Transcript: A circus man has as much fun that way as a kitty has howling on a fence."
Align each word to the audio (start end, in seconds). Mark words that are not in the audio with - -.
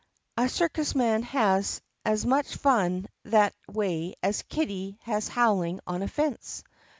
A 0.35 0.49
circus 0.49 0.95
man 0.95 1.21
has 1.21 1.79
as 2.05 2.25
much 2.25 2.55
fun 2.55 3.05
that 3.25 3.53
way 3.71 4.15
as 4.23 4.41
a 4.41 4.45
kitty 4.45 4.97
has 5.03 5.27
howling 5.27 5.79
on 5.85 6.01
a 6.01 6.07
fence." 6.07 6.63